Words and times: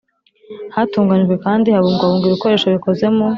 Hatunganijwe 0.75 1.35
kandi 1.45 1.67
habungwabungwa 1.75 2.25
ibikoresho 2.27 2.67
bikoze 2.75 3.05
mu 3.15 3.25